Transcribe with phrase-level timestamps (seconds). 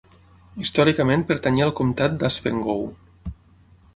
[0.63, 2.83] Històricament pertanyia al comtat d'Haspengouw.